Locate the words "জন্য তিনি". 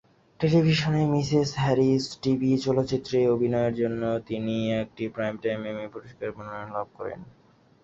3.75-4.55